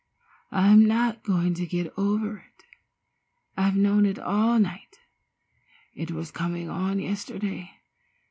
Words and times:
"I'm 0.49 0.83
not 0.87 1.21
going 1.21 1.53
to 1.53 1.65
get 1.67 1.93
over 1.95 2.37
it. 2.39 2.63
I've 3.55 3.75
known 3.75 4.07
it 4.07 4.17
all 4.17 4.57
night. 4.57 4.97
It 5.93 6.09
was 6.09 6.31
coming 6.31 6.71
on 6.71 6.97
yesterday. 6.97 7.69